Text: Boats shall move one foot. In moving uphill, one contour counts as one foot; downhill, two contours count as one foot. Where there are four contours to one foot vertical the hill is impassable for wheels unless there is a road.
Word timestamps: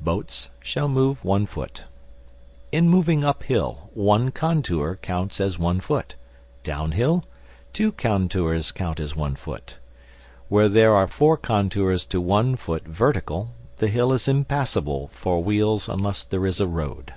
Boats 0.00 0.48
shall 0.60 0.86
move 0.86 1.24
one 1.24 1.44
foot. 1.44 1.82
In 2.70 2.88
moving 2.88 3.24
uphill, 3.24 3.90
one 3.94 4.30
contour 4.30 4.94
counts 4.94 5.40
as 5.40 5.58
one 5.58 5.80
foot; 5.80 6.14
downhill, 6.62 7.24
two 7.72 7.90
contours 7.90 8.70
count 8.70 9.00
as 9.00 9.16
one 9.16 9.34
foot. 9.34 9.78
Where 10.48 10.68
there 10.68 10.94
are 10.94 11.08
four 11.08 11.36
contours 11.36 12.06
to 12.06 12.20
one 12.20 12.54
foot 12.54 12.86
vertical 12.86 13.48
the 13.78 13.88
hill 13.88 14.12
is 14.12 14.28
impassable 14.28 15.10
for 15.12 15.42
wheels 15.42 15.88
unless 15.88 16.22
there 16.22 16.46
is 16.46 16.60
a 16.60 16.68
road. 16.68 17.14